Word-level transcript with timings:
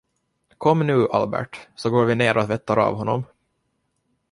Kom 0.57 0.77
nu, 0.87 1.07
Albert, 1.09 1.67
så 1.75 1.89
går 1.89 2.05
vi 2.05 2.15
ner 2.15 2.37
och 2.37 2.45
tvättar 2.45 2.77
av 2.79 2.95
honom! 2.95 3.23